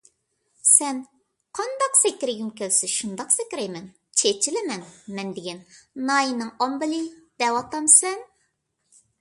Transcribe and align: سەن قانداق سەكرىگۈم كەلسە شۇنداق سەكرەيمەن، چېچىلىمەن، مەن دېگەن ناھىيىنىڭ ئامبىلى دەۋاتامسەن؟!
سەن 0.67 1.01
قانداق 1.57 1.99
سەكرىگۈم 1.99 2.47
كەلسە 2.61 2.89
شۇنداق 2.93 3.29
سەكرەيمەن، 3.35 3.85
چېچىلىمەن، 4.23 4.83
مەن 5.19 5.31
دېگەن 5.39 5.63
ناھىيىنىڭ 6.09 6.53
ئامبىلى 6.67 7.03
دەۋاتامسەن؟! 7.45 8.19